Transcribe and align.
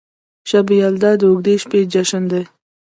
شب 0.49 0.65
یلدا 0.81 1.11
د 1.17 1.21
اوږدې 1.29 1.55
شپې 1.63 1.79
جشن 1.93 2.23
دی. 2.31 2.43